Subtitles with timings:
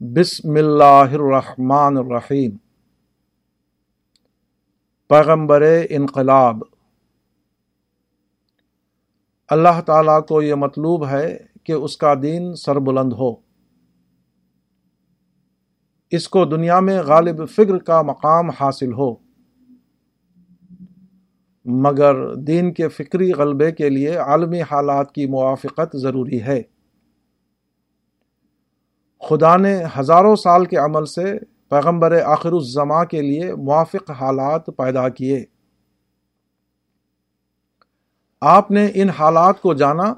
[0.00, 2.56] بسم اللہ الرحمن الرحیم۔
[5.08, 6.56] پیغمبر انقلاب۔
[9.48, 13.34] اللہ تعالیٰ کو یہ مطلوب ہے کہ اس کا دین سربلند ہو۔
[16.10, 19.14] اس کو دنیا میں غالب فکر کا مقام حاصل ہو۔
[21.64, 26.62] مگر دین کے فکری غلبے کے لیے عالمی حالات کی موافقت ضروری ہے۔
[29.28, 31.38] خدا نے ہزاروں سال کے عمل سے
[31.70, 35.44] پیغمبر آخر الزماں کے لیے موافق حالات پیدا کیے۔
[38.40, 40.14] آپ نے ان حالات کو جانا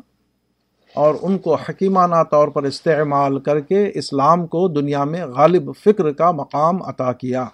[0.95, 6.13] اور ان کو حکیمانہ طور پر استعمال کر کے اسلام کو دنیا میں غالب فکر
[6.13, 7.47] کا مقام عطا کیا۔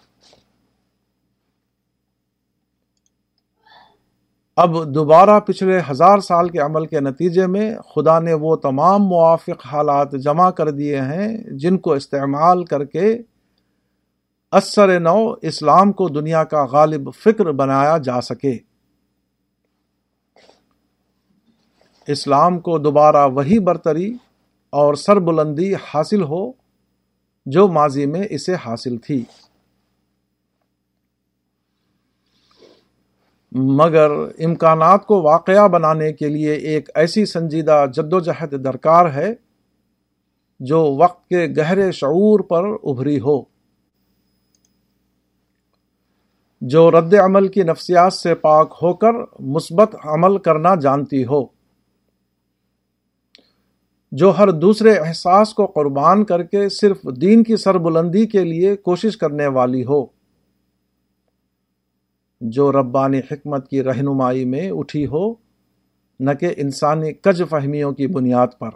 [4.57, 9.67] اب دوبارہ پچھلے ہزار سال کے عمل کے نتیجے میں خدا نے وہ تمام موافق
[9.67, 13.19] حالات جمع کر دیے ہیں جن کو استعمال کر کے
[14.53, 18.59] اثر نو اسلام کو دنیا کا غالب فکر بنایا جا سکے۔
[22.07, 24.15] اسلام کو دوبارہ وہی برتری
[24.71, 26.53] اور سربلندی حاصل ہو
[27.47, 29.25] جو ماضی میں اسے حاصل تھی۔
[33.55, 39.35] مگر امکانات کو واقعہ بنانے کے لیے ایک ایسی سنجیدہ جد و جہد درکار ہے
[40.61, 43.43] جو وقت کے گہرے شعور پر ابھری ہو،
[46.61, 51.47] جو رد عمل کی نفسیات سے پاک ہو کر مثبت عمل کرنا جانتی ہو،
[54.13, 59.17] جو ہر دوسرے احساس کو قربان کر کے صرف دین کی سربلندی کے لیے کوشش
[59.17, 60.24] کرنے والی ہو۔
[62.47, 65.35] جو ربانی حکمت کی رہنمائی میں اٹھی ہو،
[66.21, 68.69] نہ کہ انسانی کج فہمیوں کی بنیاد پر۔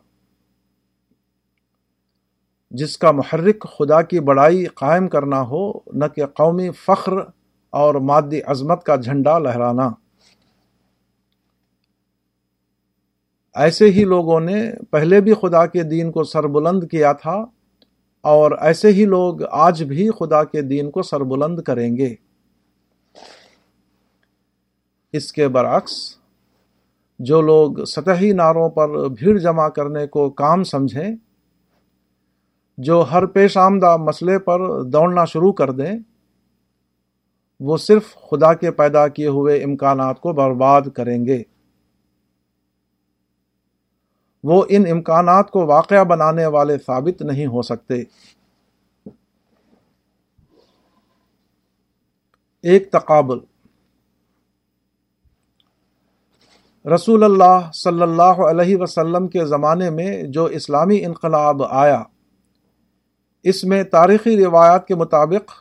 [2.71, 7.13] جس کا محرک خدا کی بڑائی قائم کرنا ہو، نہ کہ قومی فخر
[7.71, 9.91] اور مادی عظمت کا جھنڈا لہرانا۔
[13.55, 17.45] ایسے ہی لوگوں نے پہلے بھی خدا کے دین کو سربلند کیا تھا
[18.21, 22.28] اور ایسے ہی لوگ آج بھی خدا کے دین کو سربلند کریں گے۔
[25.13, 26.17] اس کے برعکس
[27.19, 31.17] جو لوگ سطحی ناروں پر بھیڑ جمع کرنے کو کام سمجھیں،
[32.79, 35.99] جو ہر پیش آمدہ مسئلے پر دوڑنا شروع کر دیں،
[37.61, 41.43] وہ صرف خدا کے پیدا کیے ہوئے امکانات کو برباد کریں گے۔
[44.45, 48.03] وہ ان امکانات کو واقعہ بنانے والے ثابت نہیں ہو سکتے۔
[52.63, 53.39] ایک تقابل۔
[56.95, 62.03] رسول اللہ صلی اللہ علیہ وسلم کے زمانے میں جو اسلامی انقلاب آیا،
[63.43, 65.53] اس میں تاریخی روایات کے مطابق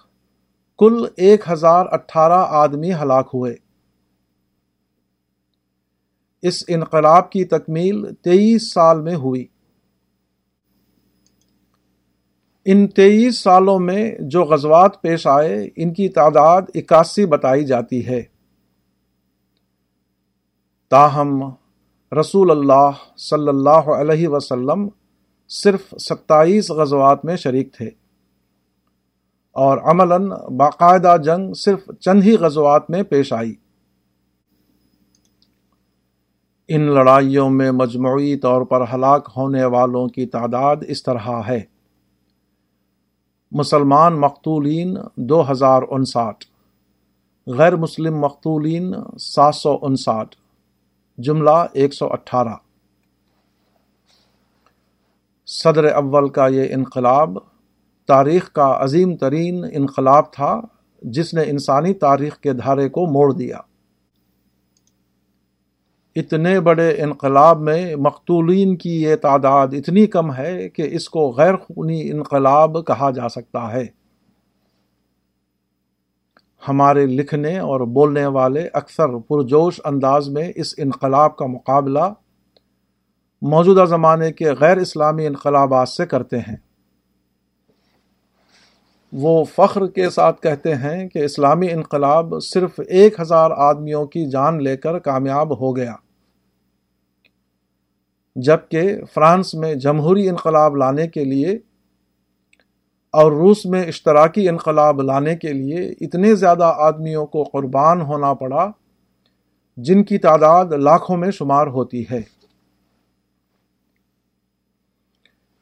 [0.79, 3.55] کل ایک ہزار اٹھارہ آدمی ہلاک ہوئے۔
[6.41, 9.45] اس انقلاب کی تکمیل تیئیس سال میں ہوئی۔
[12.65, 18.36] ان تیئیس سالوں میں جو غزوات پیش آئے، ان کی تعداد اکاسی بتائی جاتی ہے۔
[20.89, 21.43] تاہم،
[22.19, 24.87] رسول اللہ صلی اللہ علیہ وسلم
[25.49, 27.89] صرف ستائیس غزوات میں شریک تھے۔
[29.51, 33.55] اور عملاً باقاعدہ جنگ صرف چند ہی غزوات میں پیش آئی۔
[36.67, 41.61] ان لڑائیوں میں مجموعی طور پر ہلاک ہونے والوں کی تعداد اس طرح ہے۔
[43.51, 46.45] مسلمان مقتولین دو ہزار انساٹھ،
[47.47, 50.35] غیر مسلم مقتولین سات سو انساٹھ۔
[51.17, 52.55] جملہ ایک سو اٹھارہ۔
[55.45, 57.37] صدر اول کا یہ انقلاب
[58.07, 60.61] تاریخ کا عظیم ترین انقلاب تھا،
[61.01, 63.57] جس نے انسانی تاریخ کے دھارے کو موڑ دیا۔
[66.15, 71.55] اتنے بڑے انقلاب میں مقتولین کی یہ تعداد اتنی کم ہے کہ اس کو غیر
[71.55, 73.85] خونی انقلاب کہا جا سکتا ہے۔
[76.69, 82.13] ہمارے لکھنے اور بولنے والے اکثر پرجوش انداز میں اس انقلاب کا مقابلہ
[83.41, 86.55] موجودہ زمانے کے غیر اسلامی انقلابات سے کرتے ہیں۔
[89.13, 94.63] وہ فخر کے ساتھ کہتے ہیں کہ اسلامی انقلاب صرف ایک ہزار آدمیوں کی جان
[94.63, 95.93] لے کر کامیاب ہو گیا۔
[98.35, 101.59] جبکہ فرانس میں جمہوری انقلاب لانے کے لیے
[103.11, 108.71] اور روس میں اشتراکی انقلاب لانے کے لیے اتنے زیادہ آدمیوں کو قربان ہونا پڑا
[109.77, 112.21] جن کی تعداد لاکھوں میں شمار ہوتی ہے۔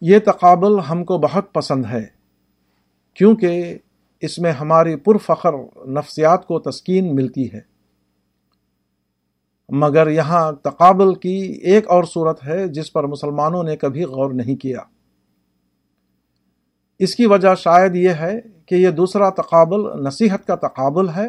[0.01, 2.05] یہ تقابل ہم کو بہت پسند ہے،
[3.13, 3.77] کیونکہ
[4.21, 5.53] اس میں ہماری پرفخر
[5.87, 7.59] نفسیات کو تسکین ملتی ہے۔
[9.69, 14.55] مگر یہاں تقابل کی ایک اور صورت ہے جس پر مسلمانوں نے کبھی غور نہیں
[14.55, 14.79] کیا۔
[16.99, 21.27] اس کی وجہ شاید یہ ہے کہ یہ دوسرا تقابل نصیحت کا تقابل ہے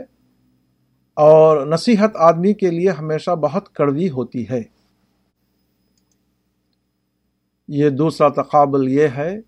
[1.14, 4.62] اور نصیحت آدمی کے لیے ہمیشہ بہت کڑوی ہوتی ہے۔
[7.68, 9.40] یہ دوسرا تقابل یہ ہے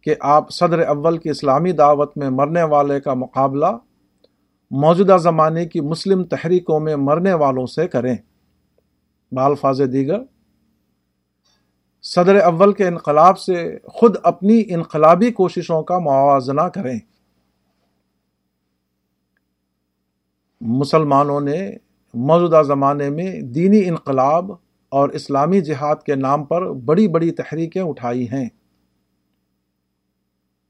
[0.00, 3.66] کہ آپ صدر اول کی اسلامی دعوت میں مرنے والے کا مقابلہ
[4.70, 8.16] موجودہ زمانے کی مسلم تحریکوں میں مرنے والوں سے کریں۔
[9.32, 10.18] بالفاظ دیگر
[12.14, 16.98] صدر اول کے انقلاب سے خود اپنی انقلابی کوششوں کا موازنہ کریں۔
[20.60, 21.72] مسلمانوں نے
[22.14, 24.50] موجودہ زمانے میں دینی انقلاب
[24.88, 28.48] اور اسلامی جہاد کے نام پر بڑی بڑی تحریکیں اٹھائی ہیں۔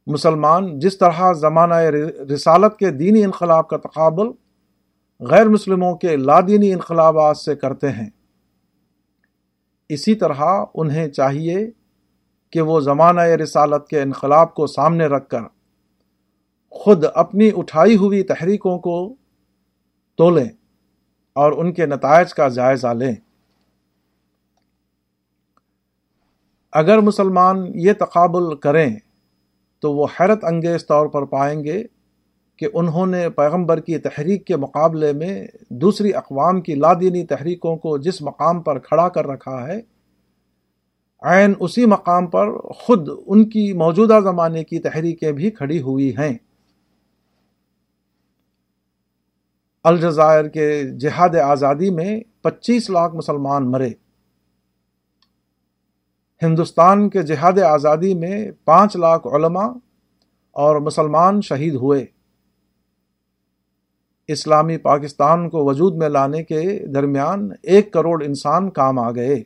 [0.07, 1.75] مسلمان جس طرح زمانہ
[2.35, 4.27] رسالت کے دینی انقلاب کا تقابل
[5.21, 8.11] غیر مسلموں کے لادینی انقلابات سے کرتے ہیں
[9.89, 11.71] اسی طرح انہیں چاہیے
[12.51, 15.41] کہ وہ زمانہ رسالت کے انقلاب کو سامنے رکھ کر
[16.71, 19.15] خود اپنی اٹھائی ہوئی تحریکوں کو
[20.17, 20.49] تولیں
[21.33, 23.15] اور ان کے نتائج کا جائزہ لیں۔
[26.73, 28.97] اگر مسلمان یہ تقابل کریں
[29.81, 31.85] تو وہ حیرت انگیز طور پر پائیں گے
[32.57, 37.99] کہ انہوں نے پیغمبر کی تحریک کے مقابلے میں دوسری اقوام کی لادینی تحریکوں کو
[37.99, 39.81] جس مقام پر کھڑا کر رکھا ہے،
[41.23, 46.39] عین اسی مقام پر خود ان کی موجودہ زمانے کی تحریکیں بھی کھڑی ہوئی ہیں۔
[49.85, 53.91] الجزائر کے جہاد آزادی میں پچیس لاکھ مسلمان مرے۔
[56.43, 59.69] ہندوستان کے جہاد آزادی میں پانچ لاکھ علماء
[60.53, 62.07] اور مسلمان شہید ہوئے۔
[64.29, 69.43] اسلامی پاکستان کو وجود میں لانے کے درمیان ایک کروڑ انسان کام آ گئے۔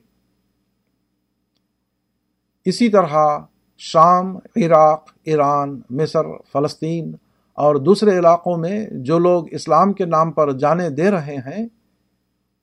[2.65, 3.39] اسی طرح
[3.79, 6.23] شام، عراق، ایران، مصر،
[6.53, 7.13] فلسطین
[7.53, 11.67] اور دوسرے علاقوں میں جو لوگ اسلام کے نام پر جانے دے رہے ہیں،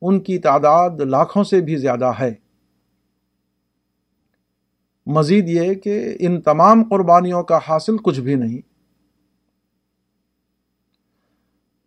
[0.01, 2.33] ان کی تعداد لاکھوں سے بھی زیادہ ہے۔
[5.05, 8.66] مزید یہ کہ ان تمام قربانیوں کا حاصل کچھ بھی نہیں۔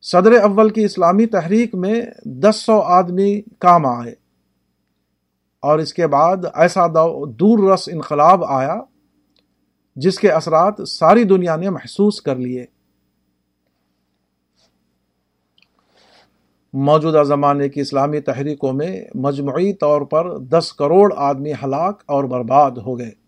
[0.02, 4.14] صدر اول کی اسلامی تحریک میں دس سو آدمی کام آئے۔
[5.60, 6.86] اور اس کے بعد ایسا
[7.30, 8.76] دور رس انقلاب آیا،
[9.96, 12.66] جس کے اثرات ساری دنیا نے محسوس کر لیے۔
[16.72, 22.70] موجودہ زمانے کی اسلامی تحریکوں میں مجموعی طور پر دس کروڑ آدمی ہلاک اور برباد
[22.70, 23.19] ہو گئے۔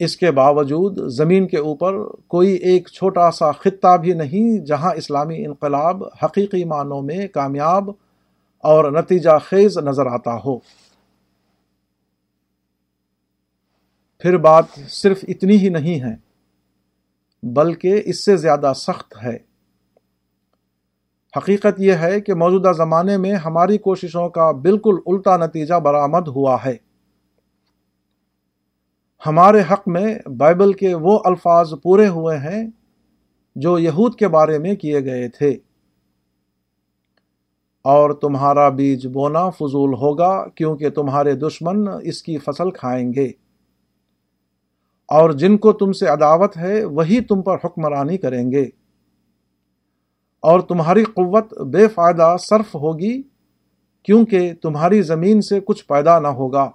[0.00, 1.94] اس کے باوجود زمین کے اوپر
[2.26, 7.90] کوئی ایک چھوٹا سا خطہ بھی نہیں جہاں اسلامی انقلاب حقیقی معنوں میں کامیاب
[8.64, 10.58] اور نتیجہ خیز نظر آتا ہو۔
[14.18, 16.14] پھر بات صرف اتنی ہی نہیں ہے،
[17.42, 19.36] بلکہ اس سے زیادہ سخت ہے۔
[21.36, 26.56] حقیقت یہ ہے کہ موجودہ زمانے میں ہماری کوششوں کا بالکل الٹا نتیجہ برآمد ہوا
[26.64, 26.89] ہے۔
[29.26, 32.70] ہمارے حق میں بائبل کے وہ الفاظ پورے ہوئے ہیں
[33.56, 35.50] جو یہود کے بارے میں کیے گئے تھے۔
[37.82, 43.26] اور تمہارا بیج بونا فضول ہوگا کیونکہ تمہارے دشمن اس کی فصل کھائیں گے۔
[45.08, 48.62] اور جن کو تم سے عداوت ہے، وہی تم پر حکمرانی کریں گے۔
[50.40, 53.22] اور تمہاری قوت بے فائدہ صرف ہوگی
[54.02, 56.70] کیونکہ تمہاری زمین سے کچھ پیدا نہ ہوگا۔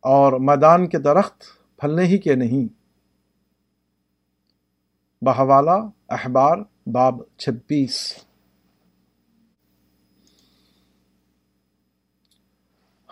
[0.00, 1.42] اور میدان کے درخت
[1.76, 2.80] پھلنے ہی کے نہیں۔
[5.24, 5.76] بہوالا،
[6.08, 8.14] احبار، باب چھبیس۔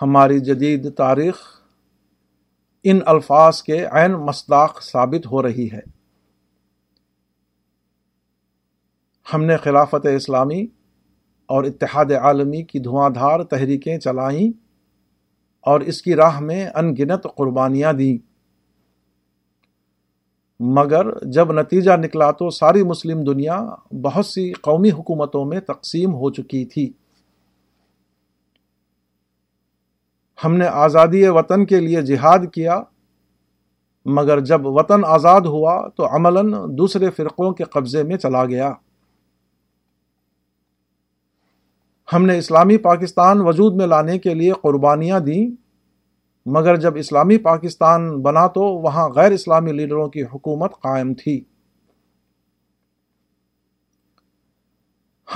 [0.03, 1.63] ہماری جدید تاریخ
[2.85, 5.81] ان الفاظ کے عین مصداق ثابت ہو رہی ہے۔
[9.35, 10.67] ہم نے خلافت اسلامی
[11.47, 14.68] اور اتحاد عالمی کی دھواں دھار تحریکیں چلائیں۔
[15.61, 18.29] اور اس کی راہ میں ان گنت قربانیاں دیں۔
[20.61, 23.67] مگر جب نتیجہ نکلا تو ساری مسلم دنیا
[24.03, 26.93] بہت سی قومی حکومتوں میں تقسیم ہو چکی تھی۔
[30.45, 32.83] ہم نے آزادی وطن کے لیے جہاد کیا،
[34.07, 38.73] مگر جب وطن آزاد ہوا تو عملاً دوسرے فرقوں کے قبضے میں چلا گیا۔
[42.15, 45.47] ہم نے اسلامی پاکستان وجود میں لانے کے لیے قربانیاں دیں،
[46.47, 51.45] مگر جب اسلامی پاکستان بنا تو وہاں غیر اسلامی لیڈروں کی حکومت قائم تھی۔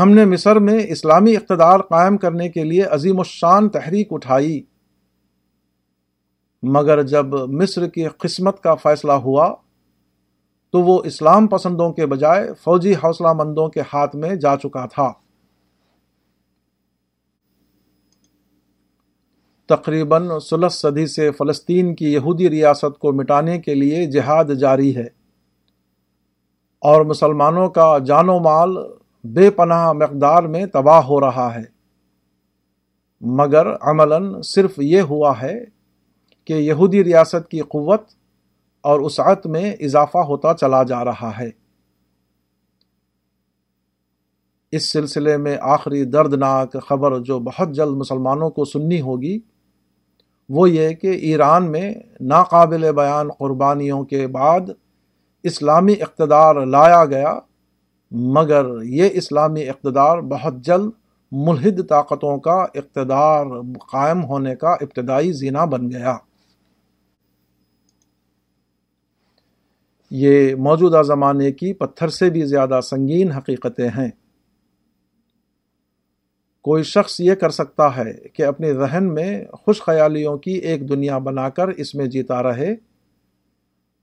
[0.00, 4.61] ہم نے مصر میں اسلامی اقتدار قائم کرنے کے لیے عظیم الشان تحریک اٹھائی،
[6.62, 9.55] مگر جب مصر کی قسمت کا فیصلہ ہوا
[10.71, 15.12] تو وہ اسلام پسندوں کے بجائے فوجی حوصلہ مندوں کے ہاتھ میں جا چکا تھا۔
[19.66, 25.07] تقریباً سلس صدی سے فلسطین کی یہودی ریاست کو مٹانے کے لیے جہاد جاری ہے۔
[26.81, 28.76] اور مسلمانوں کا جان و مال
[29.25, 31.62] بے پناہ مقدار میں تباہ ہو رہا ہے۔
[33.21, 35.64] مگر عملاً صرف یہ ہوا ہے
[36.45, 38.02] کہ یہودی ریاست کی قوت
[38.81, 41.50] اور اسعت میں اضافہ ہوتا چلا جا رہا ہے۔
[44.73, 49.38] اس سلسلے میں آخری دردناک خبر جو بہت جلد مسلمانوں کو سننی ہوگی
[50.54, 54.61] وہ یہ کہ ایران میں ناقابل بیان قربانیوں کے بعد
[55.42, 57.38] اسلامی اقتدار لایا گیا،
[58.11, 60.90] مگر یہ اسلامی اقتدار بہت جلد
[61.32, 63.47] ملحد طاقتوں کا اقتدار
[63.92, 66.16] قائم ہونے کا ابتدائی زینہ بن گیا۔
[70.11, 74.11] یہ موجودہ زمانے کی پتھر سے بھی زیادہ سنگین حقیقتیں ہیں۔
[76.62, 81.19] کوئی شخص یہ کر سکتا ہے کہ اپنے ذہن میں خوش خیالیوں کی ایک دنیا
[81.19, 82.75] بنا کر اس میں جیتا رہے۔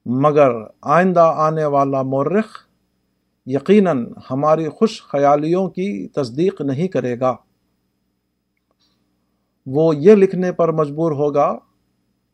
[0.06, 0.50] مگر
[0.82, 2.46] آئندہ آنے والا مورخ
[3.46, 7.36] یقیناً ہماری خوش خیالیوں کی تصدیق نہیں کرے گا۔
[9.66, 11.58] وہ یہ لکھنے پر مجبور ہوگا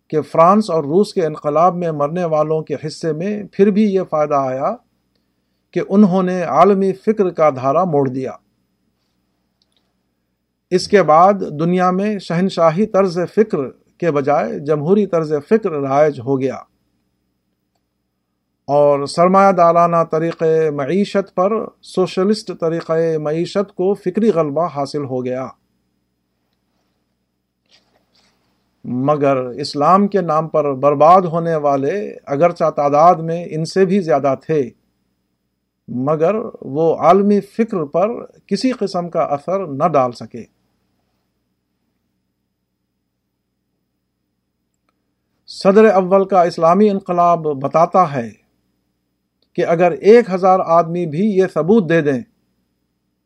[0.08, 4.01] کہ فرانس اور روس کے انقلاب میں مرنے والوں کے حصے میں پھر بھی یہ
[4.10, 4.75] فائدہ آیا
[5.72, 8.32] کہ انہوں نے عالمی فکر کا دھارا موڑ دیا۔
[10.72, 13.57] اس کے بعد دنیا میں شہنشاہی طرز فکر
[13.98, 16.55] کے بجائے جمہوری طرز فکر رائج ہو گیا۔
[18.67, 25.48] اور سرمایہ دارانہ طریقۂ معیشت پر سوشلسٹ طریقۂ معیشت کو فکری غلبہ حاصل ہو گیا۔
[28.84, 34.36] مگر اسلام کے نام پر برباد ہونے والے اگرچہ تعداد میں ان سے بھی زیادہ
[34.41, 34.69] تھے،
[35.88, 38.10] مگر وہ عالمی فکر پر
[38.48, 40.54] کسی قسم کا اثر نہ ڈال سکے۔
[45.63, 48.29] صدر اول کا اسلامی انقلاب بتاتا ہے
[49.53, 52.21] کہ اگر ایک ہزار آدمی بھی یہ ثبوت دے دیں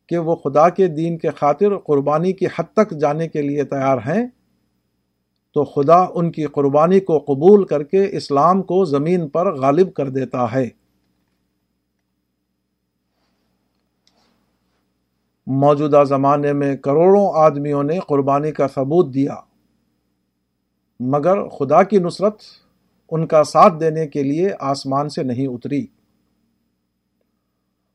[0.08, 3.98] کہ وہ خدا کے دین کے خاطر قربانی کی حد تک جانے کے لیے تیار
[3.98, 4.28] ہیں،
[5.54, 10.10] تو خدا ان کی قربانی کو قبول کر کے اسلام کو زمین پر غالب کر
[10.10, 10.70] دیتا ہے۔
[15.48, 19.36] موجودہ زمانے میں کروڑوں آدمیوں نے قربانی کا ثبوت دیا۔
[21.00, 22.36] مگر خدا کی نصرت
[23.12, 25.86] ان کا ساتھ دینے کے لیے آسمان سے نہیں اتری۔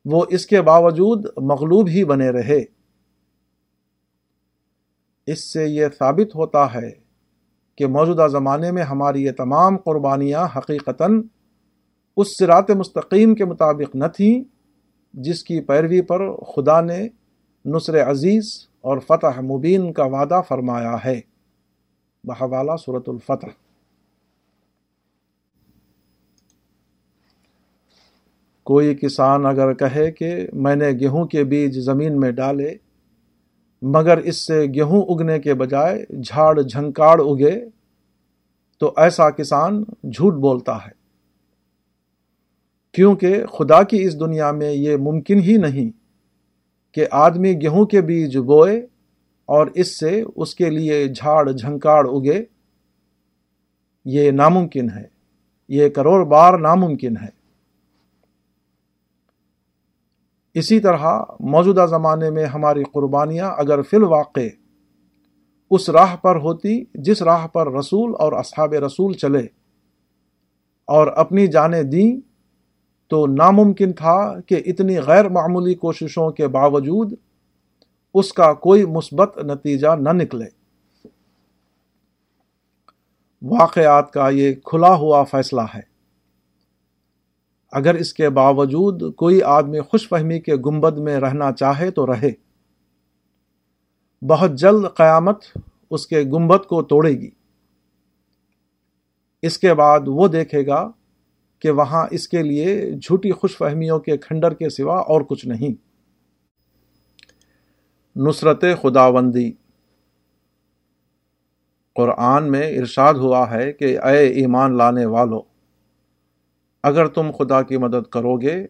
[0.04, 2.64] وہ اس کے باوجود مغلوب ہی بنے رہے۔
[5.26, 6.90] اس سے یہ ثابت ہوتا ہے
[7.76, 11.22] کہ موجودہ زمانے میں ہماری یہ تمام قربانیاں حقیقتاً
[12.16, 14.44] اس سرات مستقیم کے مطابق نہ تھیں،
[15.14, 17.08] جس کی پیروی پر خدا نے
[17.64, 21.33] نصر عزیز اور فتح مبین کا وعدہ فرمایا ہے۔
[22.24, 23.46] بحوالہ صورت الفتح۔
[28.62, 32.74] کوئی کسان اگر کہے کہ میں نے گیہوں کے بیج زمین میں ڈالے،
[33.82, 37.64] مگر اس سے گیہوں اگنے کے بجائے جھاڑ جھنکاڑ اگے،
[38.78, 41.04] تو ایسا کسان جھوٹ بولتا ہے۔
[42.92, 45.90] کیونکہ خدا کی اس دنیا میں یہ ممکن ہی نہیں
[46.94, 48.86] کہ آدمی گیہوں کے بیج بوئے
[49.46, 52.44] اور اس سے اس کے لیے جھاڑ جھنکاڑ اگے،
[54.04, 55.04] یہ ناممکن ہے۔
[55.68, 57.44] یہ کروڑ بار ناممکن ہے۔
[60.54, 64.48] اسی طرح موجودہ زمانے میں ہماری قربانیاں اگر فی الواقع
[65.70, 69.46] اس راہ پر ہوتی، جس راہ پر رسول اور اصحاب رسول چلے
[70.84, 72.20] اور اپنی جانیں دیں،
[73.08, 77.14] تو ناممکن تھا کہ اتنی غیر معمولی کوششوں کے باوجود
[78.14, 80.44] اس کا کوئی مثبت نتیجہ نہ نکلے۔
[83.42, 85.94] واقعات کا یہ کھلا ہوا فیصلہ ہے۔
[87.72, 92.32] اگر اس کے باوجود کوئی آدمی خوش فہمی کے گنبد میں رہنا چاہے تو رہے۔
[94.26, 95.44] بہت جلد قیامت
[95.90, 97.30] اس کے گنبد کو توڑے گی۔
[99.42, 100.90] اس کے بعد وہ دیکھے گا
[101.58, 105.83] کہ وہاں اس کے لیے جھوٹی خوش فہمیوں کے کھنڈر کے سوا اور کچھ نہیں۔
[108.16, 109.52] نصرت خداوندی۔
[111.94, 115.42] قرآن میں ارشاد ہوا ہے کہ اے ایمان لانے والو،
[116.82, 118.66] اگر تم خدا کی مدد کرو گے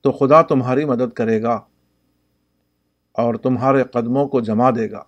[0.00, 1.60] تو خدا تمہاری مدد کرے گا
[3.12, 5.02] اور تمہارے قدموں کو جما دے گا۔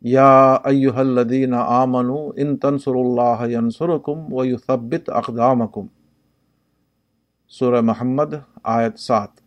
[0.00, 5.86] یا ایوہ الذین ان تنصر اللہ ینصرکم ویثبت اقدامکم۔
[7.48, 9.39] سورہ محمد آیت سات۔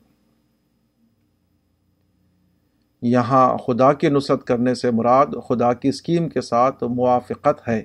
[3.04, 7.84] یہاں خدا کی نصرت کرنے سے مراد خدا کی اسکیم کے ساتھ موافقت ہے۔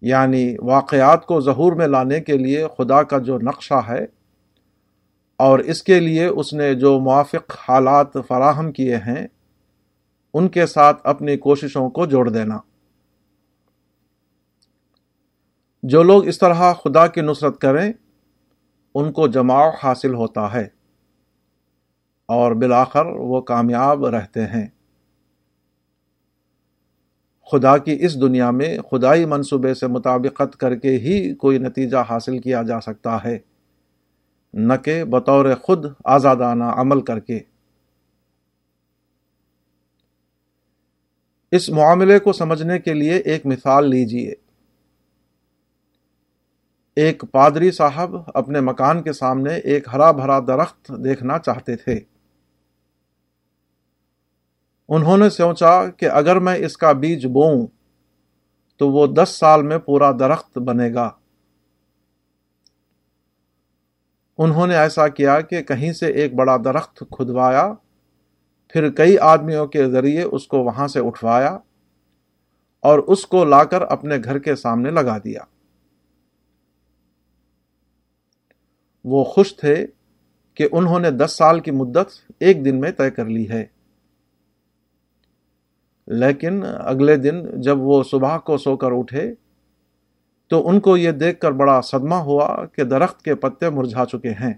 [0.00, 4.06] یعنی واقعات کو ظہور میں لانے کے لیے خدا کا جو نقشہ ہے
[5.36, 9.26] اور اس کے لیے اس نے جو موافق حالات فراہم کیے ہیں،
[10.34, 12.58] ان کے ساتھ اپنی کوششوں کو جوڑ دینا۔
[15.82, 17.92] جو لوگ اس طرح خدا کی نصرت کریں،
[18.94, 20.83] ان کو جماع حاصل ہوتا ہے۔
[22.28, 24.66] اور بالآخر وہ کامیاب رہتے ہیں۔
[27.52, 32.38] خدا کی اس دنیا میں خدائی منصوبے سے مطابقت کر کے ہی کوئی نتیجہ حاصل
[32.38, 33.38] کیا جا سکتا ہے،
[34.54, 37.40] نہ کہ بطور خود آزادانہ عمل کر کے۔
[41.52, 44.34] اس معاملے کو سمجھنے کے لیے ایک مثال لیجیے۔
[46.96, 52.00] ایک پادری صاحب اپنے مکان کے سامنے ایک ہرا بھرا درخت دیکھنا چاہتے تھے۔
[54.88, 57.66] انہوں نے سوچا کہ اگر میں اس کا بیج بوؤں
[58.76, 61.10] تو وہ دس سال میں پورا درخت بنے گا۔
[64.38, 67.72] انہوں نے ایسا کیا کہ کہیں سے ایک بڑا درخت کھدوایا،
[68.68, 71.58] پھر کئی آدمیوں کے ذریعے اس کو وہاں سے اٹھوایا
[72.80, 75.40] اور اس کو لا کر اپنے گھر کے سامنے لگا دیا۔
[79.04, 79.86] وہ خوش تھے
[80.54, 83.73] کہ انہوں نے دس سال کی مدت ایک دن میں طے کر لی ہے۔
[86.06, 89.34] لیکن اگلے دن جب وہ صبح کو سو کر اٹھے
[90.48, 94.30] تو ان کو یہ دیکھ کر بڑا صدمہ ہوا کہ درخت کے پتے مرجھا چکے
[94.30, 94.54] ہیں۔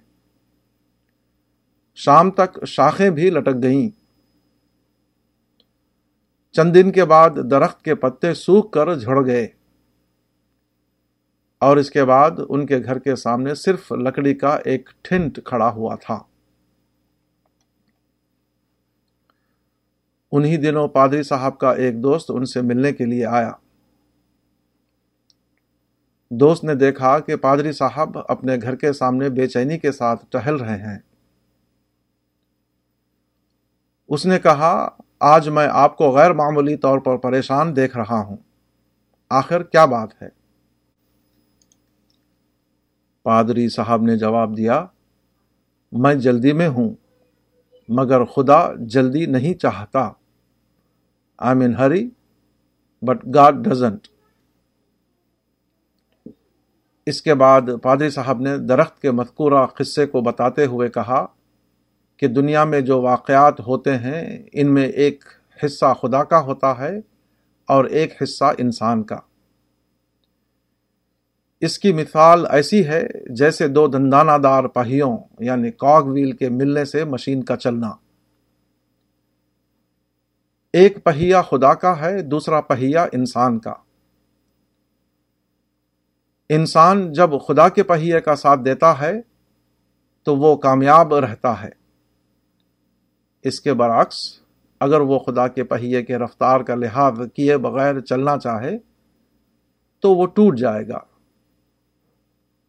[1.94, 3.88] شام تک شاخیں بھی لٹک گئیں۔
[6.52, 9.46] چند دن کے بعد درخت کے پتے سوکھ کر جھڑ گئے۔
[11.60, 15.70] اور اس کے بعد ان کے گھر کے سامنے صرف لکڑی کا ایک ٹھنٹ کھڑا
[15.70, 16.18] ہوا تھا۔
[20.36, 23.52] انہی دنوں پادری صاحب کا ایک دوست ان سے ملنے کے لیے آیا۔
[26.30, 30.56] دوست نے دیکھا کہ پادری صاحب اپنے گھر کے سامنے بے چینی کے ساتھ ٹہل
[30.56, 30.98] رہے ہیں۔
[34.08, 34.88] اس نے کہا،
[35.20, 38.36] آج میں آپ کو غیر معمولی طور پر پریشان دیکھ رہا ہوں۔
[39.30, 40.28] آخر کیا بات ہے؟
[43.22, 44.86] پادری صاحب نے جواب دیا،
[45.92, 46.94] میں جلدی میں ہوں،
[47.88, 50.10] مگر خدا جلدی نہیں چاہتا۔
[51.38, 52.10] I mean hurry
[53.02, 54.08] but God doesn't
[57.06, 61.26] اس کے بعد پادری صاحب نے درخت کے مذکورہ قصے کو بتاتے ہوئے کہا
[62.16, 65.24] کہ دنیا میں جو واقعات ہوتے ہیں، ان میں ایک
[65.64, 66.98] حصہ خدا کا ہوتا ہے
[67.68, 69.18] اور ایک حصہ انسان کا۔
[71.60, 76.84] اس کی مثال ایسی ہے جیسے دو دندانہ دار پہیوں یعنی کاگ ویل کے ملنے
[76.84, 78.05] سے مشین کا چلنا۔
[80.72, 83.74] ایک پہیا خدا کا ہے، دوسرا پہیا انسان کا۔
[86.48, 89.12] انسان جب خدا کے پہیے کا ساتھ دیتا ہے،
[90.24, 91.68] تو وہ کامیاب رہتا ہے۔
[93.42, 94.16] اس کے برعکس،
[94.80, 98.78] اگر وہ خدا کے پہیے کے رفتار کا لحاظ کیے بغیر چلنا چاہے،
[100.00, 100.98] تو وہ ٹوٹ جائے گا۔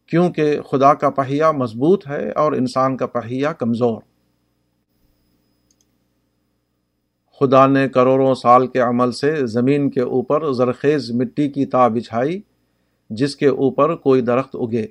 [0.06, 4.02] کیونکہ خدا کا پہیا مضبوط ہے اور انسان کا پہیا کمزور۔
[7.40, 12.40] خدا نے کروڑوں سال کے عمل سے زمین کے اوپر زرخیز مٹی کی تا بچھائی،
[13.10, 14.86] جس کے اوپر کوئی درخت اگے۔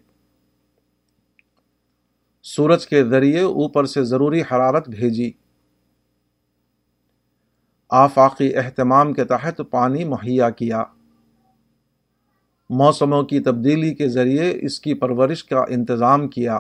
[2.44, 5.32] سورج کے ذریعے اوپر سے ضروری حرارت بھیجی۔
[7.90, 10.84] آفاقی اہتمام کے تحت پانی مہیا کیا۔
[12.70, 16.60] موسموں کی تبدیلی کے ذریعے اس کی پرورش کا انتظام کیا۔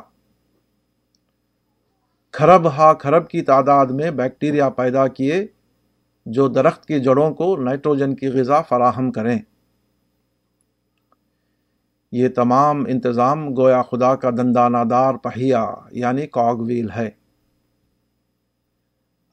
[2.31, 5.47] کھرب ہا کھرب کی تعداد میں بیکٹیریا پیدا کیے۔
[6.27, 9.39] جو درخت کی جڑوں کو نائٹروجن کی غذا فراہم کریں۔
[12.11, 17.09] یہ تمام انتظام گویا خدا کا دندانہ دار پہیا یعنی کاگ ویل ہے۔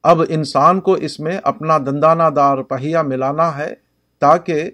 [0.03, 3.75] اب انسان کو اس میں اپنا دندانہ دار پہیا ملانا ہے
[4.19, 4.71] تاکہ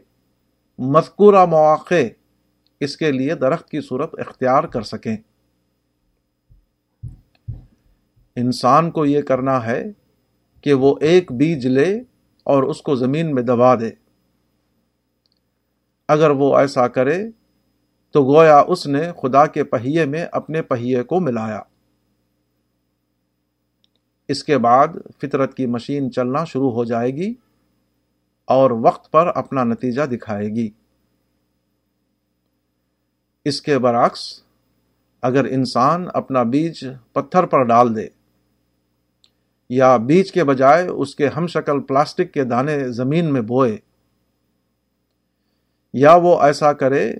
[0.78, 2.04] مذکورہ مواقع
[2.80, 5.16] اس کے لیے درخت کی صورت اختیار کر سکیں۔
[8.36, 9.84] انسان کو یہ کرنا ہے
[10.60, 12.00] کہ وہ ایک بیج لے
[12.50, 13.90] اور اس کو زمین میں دبا دے۔
[16.08, 17.30] اگر وہ ایسا کرے،
[18.10, 21.62] تو گویا اس نے خدا کے پہیے میں اپنے پہیے کو ملایا۔
[24.28, 24.88] اس کے بعد
[25.22, 27.34] فطرت کی مشین چلنا شروع ہو جائے گی
[28.44, 30.70] اور وقت پر اپنا نتیجہ دکھائے گی۔
[33.44, 34.42] اس کے برعکس،
[35.22, 38.08] اگر انسان اپنا بیج پتھر پر ڈال دے
[39.70, 43.78] یا بیج کے بجائے اس کے ہم شکل پلاسٹک کے دانے زمین میں بوئے۔
[45.92, 47.12] یا وہ ایسا کرے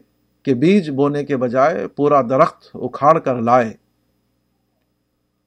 [0.42, 3.72] کہ بیج بونے کے بجائے پورا درخت اکھاڑ کر لائے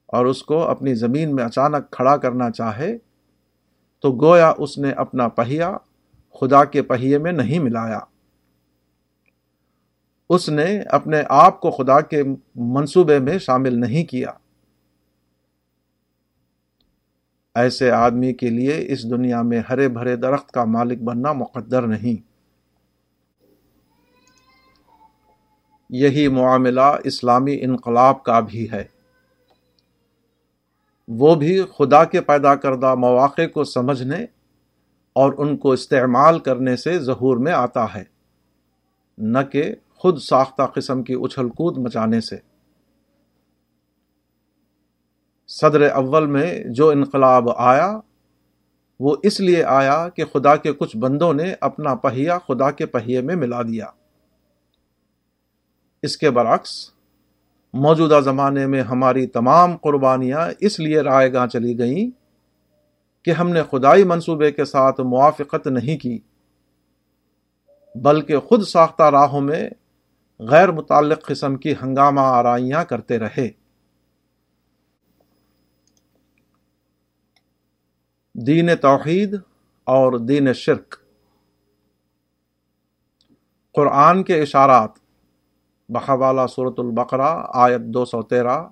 [0.05, 2.97] اور اس کو اپنی زمین میں اچانک کھڑا کرنا چاہے،
[3.99, 5.77] تو گویا اس نے اپنا پہیا
[6.41, 7.99] خدا کے پہیے میں نہیں ملایا۔
[10.29, 12.23] اس نے اپنے آپ کو خدا کے
[12.55, 14.29] منصوبے میں شامل نہیں کیا۔
[17.55, 22.21] ایسے آدمی کے لیے اس دنیا میں ہرے بھرے درخت کا مالک بننا مقدر نہیں۔
[25.89, 28.83] یہی معاملہ اسلامی انقلاب کا بھی ہے۔
[31.07, 34.25] وہ بھی خدا کے پیدا کردہ مواقع کو سمجھنے
[35.13, 38.03] اور ان کو استعمال کرنے سے ظہور میں آتا ہے،
[39.17, 42.52] نہ کہ خود ساختہ قسم کی اچھل کود مچانے سے۔
[45.61, 47.99] صدر اول میں جو انقلاب آیا،
[48.99, 53.21] وہ اس لیے آیا کہ خدا کے کچھ بندوں نے اپنا پہیا خدا کے پہیے
[53.21, 53.85] میں ملا دیا۔
[56.01, 56.91] اس کے برعکس،
[57.73, 62.09] موجودہ زمانے میں ہماری تمام قربانیاں اس لیے رائے گاہ چلی گئیں
[63.25, 66.19] کہ ہم نے خدائی منصوبے کے ساتھ موافقت نہیں کی،
[67.95, 69.69] بلکہ خود ساختہ راہوں میں
[70.39, 73.62] غیر متعلق قسم کی ہنگامہ آرائیاں کرتے رہے۔
[78.47, 79.35] دین توحید
[79.83, 80.95] اور دین شرک۔
[83.73, 84.91] قرآن کے اشارات
[85.89, 88.63] بحوالہ صورت البقرہ، آیت دو سو تیرہ،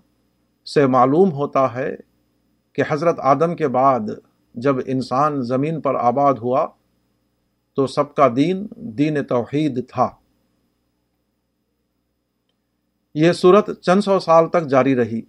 [0.66, 1.96] سے معلوم ہوتا ہے
[2.74, 4.00] کہ حضرت آدم کے بعد
[4.54, 6.68] جب انسان زمین پر آباد ہوا
[7.76, 10.10] تو سب کا دین دین توحید تھا۔
[13.16, 15.22] یہ صورت چند سو سال تک جاری رہی۔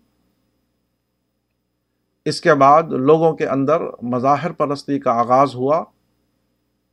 [2.24, 5.84] اس کے بعد لوگوں کے اندر مظاہر پرستی کا آغاز ہوا،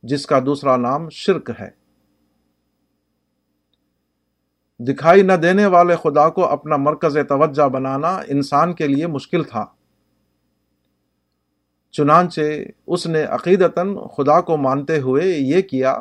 [0.02, 1.80] جس کا دوسرا نام شرک ہے۔
[4.78, 9.66] دکھائی نہ دینے والے خدا کو اپنا مرکز توجہ بنانا انسان کے لیے مشکل تھا۔
[11.90, 12.40] چنانچہ
[12.86, 16.00] اس نے عقیدتاً خدا کو مانتے ہوئے یہ کیا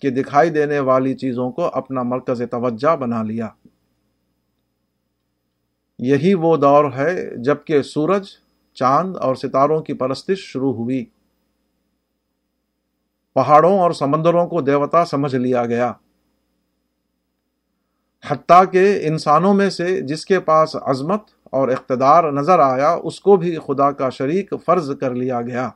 [0.00, 3.48] کہ دکھائی دینے والی چیزوں کو اپنا مرکز توجہ بنا لیا۔
[5.98, 8.26] یہی وہ دور ہے جبکہ سورج،
[8.74, 11.04] چاند اور ستاروں کی پرستش شروع ہوئی۔
[13.34, 15.92] پہاڑوں اور سمندروں کو دیوتا سمجھ لیا گیا۔
[18.26, 23.36] حتیٰ کہ انسانوں میں سے جس کے پاس عظمت اور اقتدار نظر آیا، اس کو
[23.36, 25.70] بھی خدا کا شریک فرض کر لیا گیا۔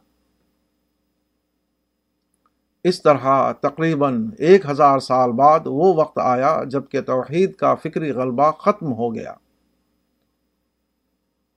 [2.85, 8.51] اس طرح تقریباً ایک ہزار سال بعد وہ وقت آیا جبکہ توحید کا فکری غلبہ
[8.51, 9.35] ختم ہو گیا۔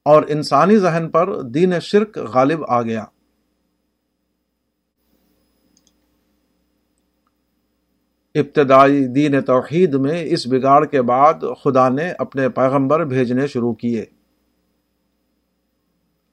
[0.05, 3.05] اور انسانی ذہن پر دین شرک غالب آ گیا۔
[8.35, 11.33] ابتدائی دین توحید میں اس بگاڑ کے بعد
[11.63, 14.05] خدا نے اپنے پیغمبر بھیجنے شروع کیے۔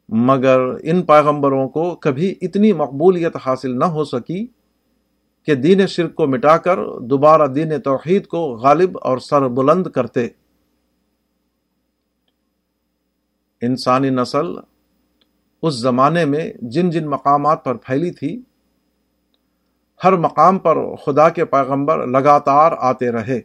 [0.09, 4.47] مگر ان پیغمبروں کو کبھی اتنی مقبولیت حاصل نہ ہو سکی
[5.47, 10.29] کہ دین شرک کو مٹا کر دوبارہ دین توحید کو غالب اور سر بلند کرتے۔
[13.61, 14.47] انسانی نسل
[15.63, 18.43] اس زمانے میں جن جن مقامات پر پھیلی تھی،
[20.05, 23.41] ہر مقام پر خدا کے پیغمبر لگاتار آتے رہے۔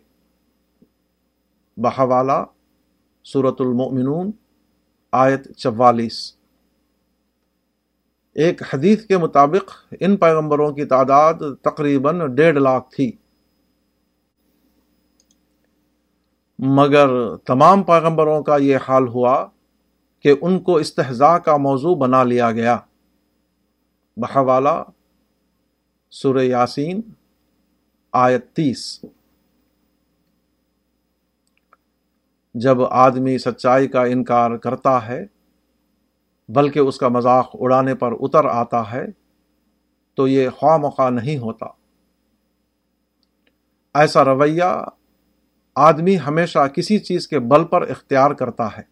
[1.78, 2.44] بحوالہ
[3.26, 4.32] صورت المؤمنون،
[5.12, 6.36] آیت چوالیس۔
[8.34, 13.12] ایک حدیث کے مطابق ان پیغمبروں کی تعداد تقریباً ڈیڑھ لاکھ تھی۔
[16.60, 19.48] مگر تمام پیغمبروں کا یہ حال ہوا
[20.22, 22.78] کہ ان کو استحضاء کا موضوع بنا لیا گیا۔
[24.18, 24.84] بحوالہ
[26.12, 27.02] سر یاسین،
[28.12, 29.06] آیت تیس۔
[32.54, 35.26] جب آدمی سچائی کا انکار کرتا ہے،
[36.50, 39.06] بلکہ اس کا مذاق اڑانے پر اتر آتا ہے،
[40.14, 41.66] تو یہ خواہ مخواہ نہیں ہوتا۔
[43.94, 44.86] ایسا رویہ
[45.76, 48.91] آدمی ہمیشہ کسی چیز کے بل پر اختیار کرتا ہے۔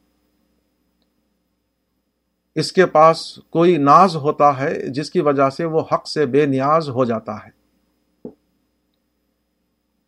[2.56, 6.46] اس کے پاس کوئی ناز ہوتا ہے جس کی وجہ سے وہ حق سے بے
[6.46, 7.60] نیاز ہو جاتا ہے۔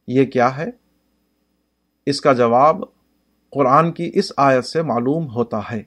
[0.07, 0.69] یہ کیا ہے؟
[2.05, 2.83] اس کا جواب
[3.49, 5.83] قرآن کی اس آیت سے معلوم ہوتا ہے۔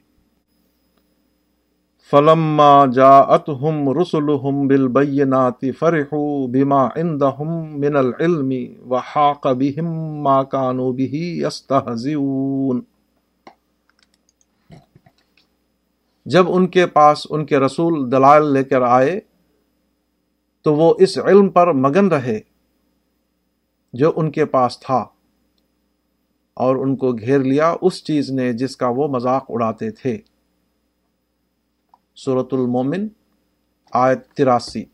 [2.10, 8.52] فلما جاءتهم رسلهم بالبينات فرحوا بما عندهم من العلم
[8.92, 12.93] وحاق بهم ما كانوا به يستهزئون۔
[16.24, 19.20] جب ان کے پاس ان کے رسول دلائل لے کر آئے،
[20.62, 22.40] تو وہ اس علم پر مگن رہے
[23.92, 25.06] جو ان کے پاس تھا
[26.54, 30.18] اور ان کو گھیر لیا اس چیز نے جس کا وہ مذاق اڑاتے تھے۔
[32.16, 33.08] صورت المومن،
[33.92, 34.84] آیت تراسی۔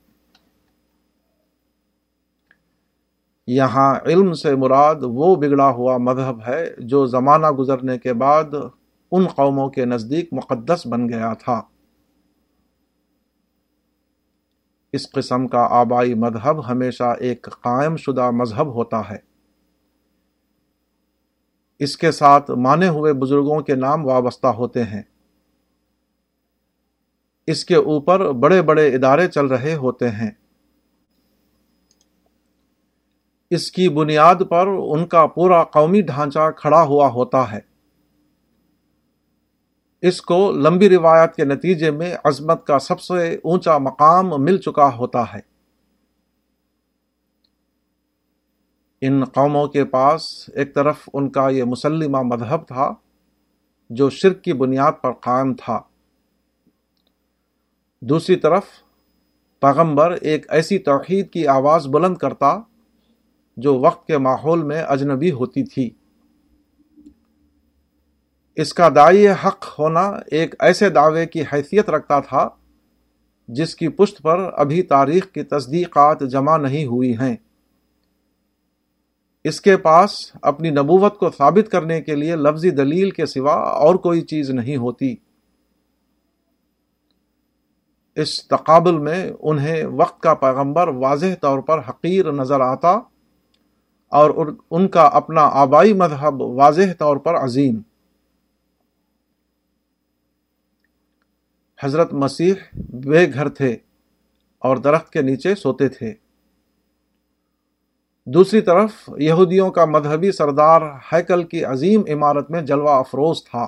[3.46, 8.44] یہاں علم سے مراد وہ بگڑا ہوا مذہب ہے جو زمانہ گزرنے کے بعد
[9.12, 11.62] ان قوموں کے نزدیک مقدس بن گیا تھا۔
[14.92, 19.16] اس قسم کا آبائی مذہب ہمیشہ ایک قائم شدہ مذہب ہوتا ہے۔
[21.78, 25.02] اس کے ساتھ مانے ہوئے بزرگوں کے نام وابستہ ہوتے ہیں۔
[27.46, 30.30] اس کے اوپر بڑے بڑے ادارے چل رہے ہوتے ہیں۔
[33.50, 37.70] اس کی بنیاد پر ان کا پورا قومی ڈھانچہ کھڑا ہوا ہوتا ہے۔
[40.02, 44.96] اس کو لمبی روایت کے نتیجے میں عظمت کا سب سے اونچا مقام مل چکا
[44.96, 45.40] ہوتا ہے۔
[49.00, 52.94] ان قوموں کے پاس ایک طرف ان کا یہ مسلمہ مذہب تھا
[53.90, 55.80] جو شرک کی بنیاد پر قائم تھا۔
[58.00, 58.62] دوسری طرف
[59.60, 62.58] پیغمبر ایک ایسی توحید کی آواز بلند کرتا
[63.56, 65.90] جو وقت کے ماحول میں اجنبی ہوتی تھی۔
[68.56, 72.48] اس کا دائی حق ہونا ایک ایسے دعوے کی حیثیت رکھتا تھا
[73.48, 77.36] جس کی پشت پر ابھی تاریخ کی تصدیقات جمع نہیں ہوئی ہیں۔
[79.44, 83.94] اس کے پاس اپنی نبوت کو ثابت کرنے کے لیے لفظی دلیل کے سوا اور
[83.94, 85.14] کوئی چیز نہیں ہوتی۔
[88.16, 92.90] اس تقابل میں انہیں وقت کا پیغمبر واضح طور پر حقیر نظر آتا
[94.08, 97.80] اور ان کا اپنا آبائی مذہب واضح طور پر عظیم۔
[101.82, 103.76] حضرت مسیح بے گھر تھے
[104.58, 106.14] اور درخت کے نیچے سوتے تھے۔
[108.26, 113.66] دوسری طرف یہودیوں کا مذہبی سردار ہیکل کی عظیم عمارت میں جلوہ افروز تھا۔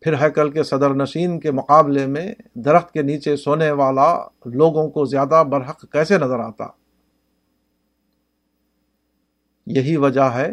[0.00, 5.04] پھر ہیکل کے صدر نشین کے مقابلے میں درخت کے نیچے سونے والا لوگوں کو
[5.04, 6.66] زیادہ برحق کیسے نظر آتا؟
[9.66, 10.50] یہی وجہ ہے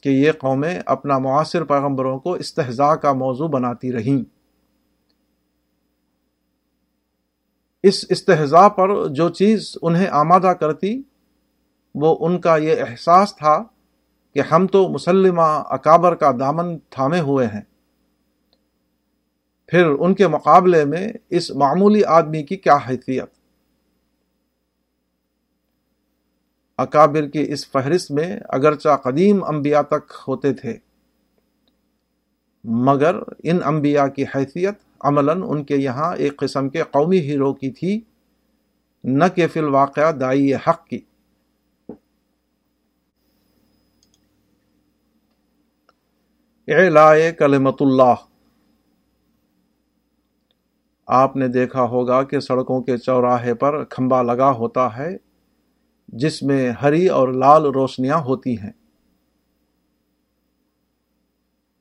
[0.00, 4.24] کہ یہ قومیں اپنا معاصر پیغمبروں کو استحضاء کا موضوع بناتی رہیں۔
[7.82, 11.02] اس استحضاء پر جو چیز انہیں آمادہ کرتی،
[11.94, 13.62] وہ ان کا یہ احساس تھا
[14.34, 17.60] کہ ہم تو مسلمہ اکابر کا دامن تھامے ہوئے ہیں۔
[19.66, 23.37] پھر ان کے مقابلے میں اس معمولی آدمی کی کیا حیثیت؟
[26.78, 30.78] اکابر کی اس فہرست میں اگرچہ قدیم انبیاء تک ہوتے تھے،
[32.64, 37.70] مگر ان انبیاء کی حیثیت عملاً ان کے یہاں ایک قسم کے قومی ہیرو کی
[37.70, 38.00] تھی،
[39.04, 41.00] نہ کہ فی الواقع دائی حق کی۔
[46.68, 48.14] اعلائے کلمت اللہ۔
[51.06, 55.27] آپ نے دیکھا ہوگا کہ سڑکوں کے چوراہے پر کھمبا لگا ہوتا ہے۔
[56.08, 58.70] جس میں ہری اور لال روشنیاں ہوتی ہیں۔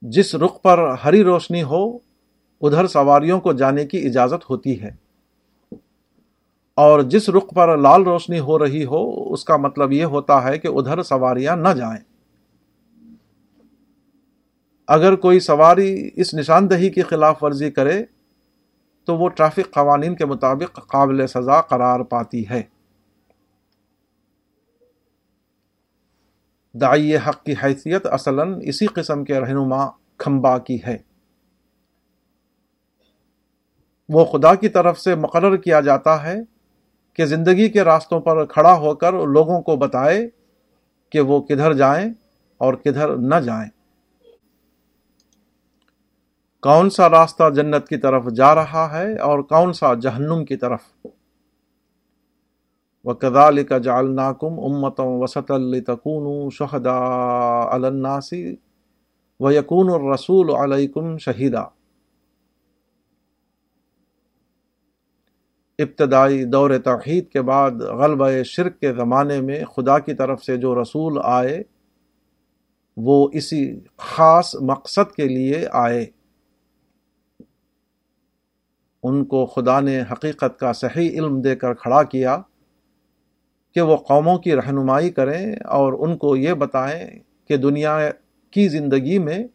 [0.01, 1.95] جس رخ پر ہری روشنی ہو،
[2.61, 4.91] ادھر سواریوں کو جانے کی اجازت ہوتی ہے۔
[6.75, 10.59] اور جس رخ پر لال روشنی ہو رہی ہو، اس کا مطلب یہ ہوتا ہے
[10.59, 12.03] کہ ادھر سواریاں نہ جائیں۔
[14.87, 18.03] اگر کوئی سواری اس نشاندہی کی خلاف ورزی کرے،
[19.05, 22.63] تو وہ ٹریفک قوانین کے مطابق قابل سزا قرار پاتی ہے۔
[26.81, 29.87] دائی حق کی حیثیت اصلاً اسی قسم کے رہنما
[30.17, 30.97] کھمبا کی ہے۔
[34.09, 36.35] وہ خدا کی طرف سے مقرر کیا جاتا ہے
[37.13, 40.29] کہ زندگی کے راستوں پر کھڑا ہو کر لوگوں کو بتائے
[41.09, 42.13] کہ وہ کدھر جائیں
[42.57, 43.69] اور کدھر نہ جائیں۔
[46.61, 50.79] کون سا راستہ جنت کی طرف جا رہا ہے اور کون سا جہنم کی طرف؟
[53.07, 56.97] و کدال کا جالناکم امت وسط الکون شہدا
[57.75, 58.55] الناسی
[59.39, 61.67] و یقون الرسول علیکم شہیدہ
[65.79, 70.81] ابتدائی دور توحید کے بعد غلبہ شرک کے زمانے میں خدا کی طرف سے جو
[70.81, 71.63] رسول آئے،
[72.97, 76.05] وہ اسی خاص مقصد کے لیے آئے۔
[79.03, 82.41] ان کو خدا نے حقیقت کا صحیح علم دے کر کھڑا کیا۔
[83.77, 87.99] کہ وہ قوموں کی رہنمائی کریں اور ان کو یہ بتائیں کہ دنیا
[88.51, 89.47] کی زندگی میں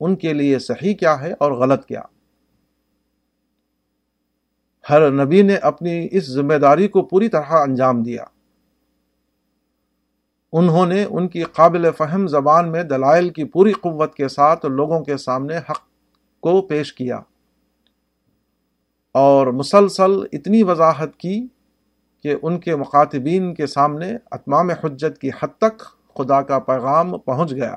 [0.00, 2.02] ان کے لیے صحیح کیا ہے اور غلط کیا۔
[4.90, 8.24] ہر نبی نے اپنی اس ذمہ داری کو پوری طرح انجام دیا۔
[10.52, 15.00] انہوں نے ان کی قابل فہم زبان میں دلائل کی پوری قوت کے ساتھ لوگوں
[15.00, 15.80] کے سامنے حق
[16.40, 17.20] کو پیش کیا
[19.12, 21.46] اور مسلسل اتنی وضاحت کی
[22.22, 25.82] کہ ان کے مخاطبین کے سامنے اتمام حجت کی حد تک
[26.14, 27.76] خدا کا پیغام پہنچ گیا۔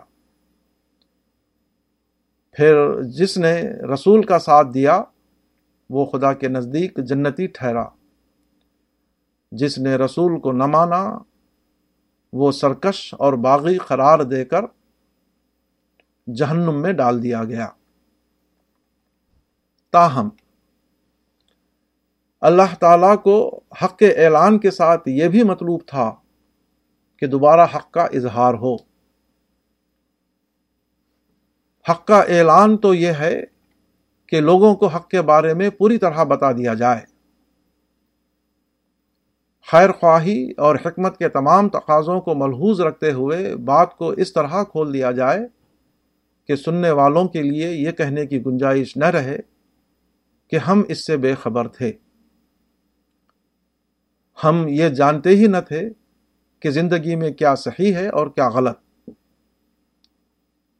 [2.51, 3.61] پھر جس نے
[3.93, 5.03] رسول کا ساتھ دیا،
[5.89, 7.83] وہ خدا کے نزدیک جنتی ٹھہرا۔
[9.51, 11.17] جس نے رسول کو نہ مانا،
[12.33, 14.61] وہ سرکش اور باغی قرار دے کر
[16.35, 17.67] جہنم میں ڈال دیا گیا۔
[19.91, 20.29] تاہم
[22.41, 26.15] اللہ تعالی کو حق کے اعلان کے ساتھ یہ بھی مطلوب تھا
[27.19, 28.75] کہ دوبارہ حق کا اظہار ہو۔
[31.89, 33.43] حق کا اعلان تو یہ ہے
[34.27, 36.99] کہ لوگوں کو حق کے بارے میں پوری طرح بتا دیا جائے۔
[39.67, 44.63] خیر خواہی اور حکمت کے تمام تقاضوں کو ملحوظ رکھتے ہوئے بات کو اس طرح
[44.63, 45.39] کھول دیا جائے
[46.47, 49.39] کہ سننے والوں کے لیے یہ کہنے کی گنجائش نہ رہے
[50.47, 51.91] کہ ہم اس سے بے خبر تھے۔
[54.43, 55.89] ہم یہ جانتے ہی نہ تھے
[56.59, 58.79] کہ زندگی میں کیا صحیح ہے اور کیا غلط۔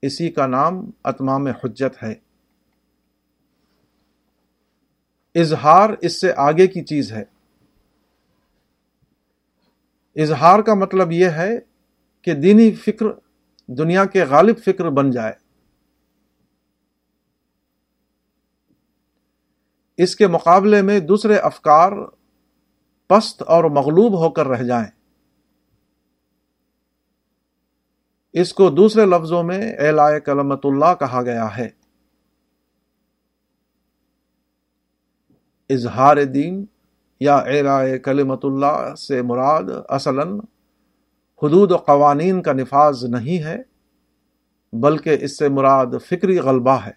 [0.02, 2.16] اسی کا نام اتمام حجت ہے۔
[5.36, 7.24] اظہار اس سے آگے کی چیز ہے۔
[10.16, 11.60] اظہار کا مطلب یہ ہے
[12.22, 13.06] کہ دینی فکر
[13.68, 15.34] دنیا کے غالب فکر بن جائے۔
[19.98, 21.92] اس کے مقابلے میں دوسرے افکار
[23.12, 25.02] پست اور مغلوب ہو کر رہ جائیں۔
[28.34, 31.70] اس کو دوسرے لفظوں میں اے کلمت اللہ کہا گیا ہے۔
[35.70, 36.66] اظہار دین
[37.20, 40.24] یا اعلائے کلمت اللہ سے مراد اصلا
[41.44, 43.58] حدود و قوانین کا نفاذ نہیں ہے،
[44.74, 46.92] بلکہ اس سے مراد فکری غلبہ ہے۔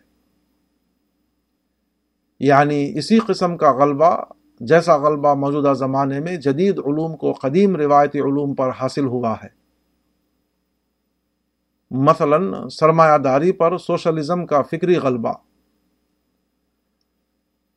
[2.41, 4.25] یعنی اسی قسم کا غلبہ
[4.67, 9.49] جیسا غلبہ موجودہ زمانے میں جدید علوم کو قدیم روایتی علوم پر حاصل ہوا ہے۔
[11.91, 15.33] مثلا سرمایہ داری پر سوشلزم کا فکری غلبہ۔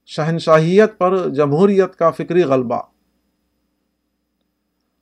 [0.06, 2.82] شہنشاہیت پر جمہوریت کا فکری غلبہ۔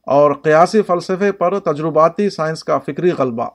[0.04, 3.50] اور قیاسی فلسفے پر تجرباتی سائنس کا فکری غلبہ۔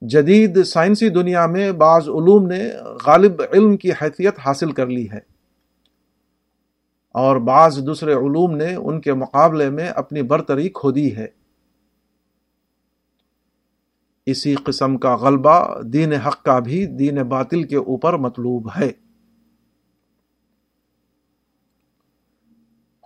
[0.00, 2.70] جدید سائنسی دنیا میں بعض علوم نے
[3.06, 5.39] غالب علم کی حیثیت حاصل کر لی ہے۔
[7.10, 11.26] اور بعض دوسرے علوم نے ان کے مقابلے میں اپنی برتری کھو دی ہے۔
[14.26, 18.92] اسی قسم کا غلبہ دین حق کا بھی دین باطل کے اوپر مطلوب ہے۔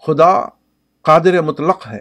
[0.07, 0.49] خدا
[1.03, 2.01] قادر مطلق ہے۔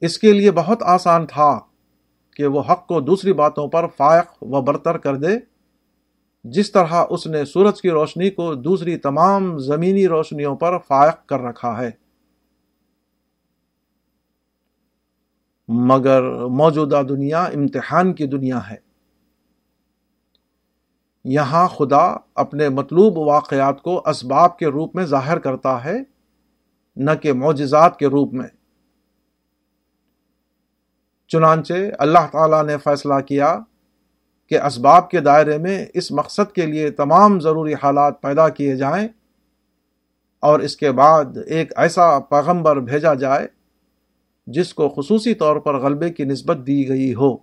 [0.00, 1.60] اس کے لیے بہت آسان تھا
[2.36, 5.51] کہ وہ حق کو دوسری باتوں پر فائق و برتر کر دے۔
[6.44, 11.40] جس طرح اس نے سورج کی روشنی کو دوسری تمام زمینی روشنیوں پر فائق کر
[11.40, 11.90] رکھا ہے۔
[15.68, 18.76] مگر موجودہ دنیا امتحان کی دنیا ہے۔
[21.24, 25.94] یہاں خدا اپنے مطلوب واقعات کو اسباب کے روپ میں ظاہر کرتا ہے،
[26.96, 28.48] نہ کہ معجزات کے روپ میں۔
[31.28, 33.58] چنانچہ اللہ تعالی نے فیصلہ کیا
[34.52, 39.08] کہ اسباب کے دائرے میں اس مقصد کے لیے تمام ضروری حالات پیدا کیے جائیں
[40.40, 43.48] اور اس کے بعد ایک ایسا پیغمبر بھیجا جائے
[44.46, 47.36] جس کو خصوصی طور پر غلبے کی نسبت دی گئی ہو۔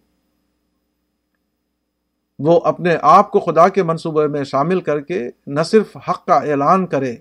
[2.40, 6.36] وہ اپنے آپ کو خدا کے منصوبے میں شامل کر کے نہ صرف حق کا
[6.36, 7.16] اعلان کرے،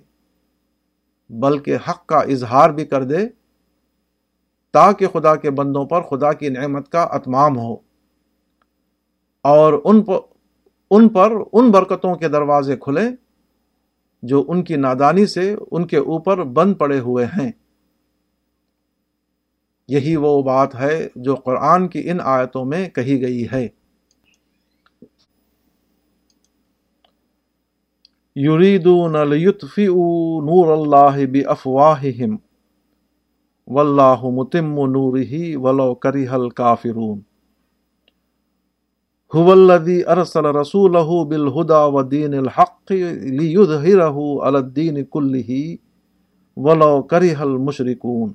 [1.31, 3.29] بلکہ حق کا اظہار بھی کر دے
[4.71, 7.88] تاکہ خدا کے بندوں پر خدا کی نعمت کا اتمام ہو۔
[9.43, 10.19] اور ان پر
[10.91, 13.11] ان پر ان برکتوں کے دروازے کھلیں
[14.23, 17.53] جو ان کی نادانی سے ان کے اوپر بند پڑے ہوئے ہیں۔
[19.89, 23.69] یہی وہ بات ہے جو قرآن کی ان آیتوں میں کہی گئی ہے۔
[28.37, 32.37] یریدون لیطفئوا نور اللہ بافواہہم
[33.67, 37.28] واللہ متم نورہ ولو کرہ الکافرون۔
[39.37, 42.93] هو الذي ارسل رسوله بالهدى ودين الحق
[43.41, 45.75] ليظهره على الدين كله
[46.57, 48.33] ولو كره المشركون۔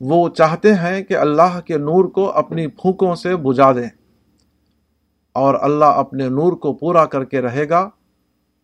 [0.00, 3.88] وہ چاہتے ہیں کہ اللہ کے نور کو اپنی پھونکوں سے بجھا دیں۔
[5.32, 7.90] اور اللہ اپنے نور کو پورا کر کے رہے گا۔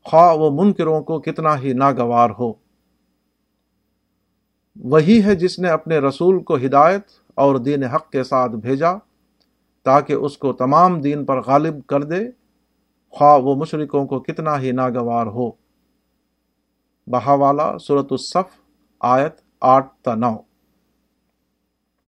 [0.04, 2.52] خواہ وہ منکروں کو کتنا ہی ناگوار ہو۔
[4.76, 7.02] وہی ہے جس نے اپنے رسول کو ہدایت
[7.34, 9.09] اور دین حق کے ساتھ بھیجا۔
[9.82, 12.20] تاکہ اس کو تمام دین پر غالب کر دے،
[13.10, 15.50] خواہ وہ مشرقوں کو کتنا ہی ناگوار ہو۔
[17.06, 18.60] بہاوالا صورت الصف،
[19.00, 20.36] آیت آٹھ تا نو۔